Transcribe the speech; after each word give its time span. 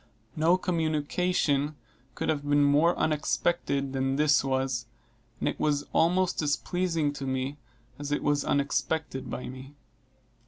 No 0.35 0.57
communication 0.57 1.75
could 2.15 2.27
have 2.27 2.41
been 2.49 2.63
more 2.63 2.97
unexpected 2.97 3.93
than 3.93 4.15
this 4.15 4.43
was, 4.43 4.87
and 5.39 5.47
it 5.47 5.59
was 5.59 5.85
almost 5.93 6.41
as 6.41 6.55
pleasing 6.57 7.13
to 7.13 7.27
me 7.27 7.57
as 7.99 8.11
it 8.11 8.23
was 8.23 8.43
unexpected 8.43 9.29
by 9.29 9.47
me. 9.47 9.75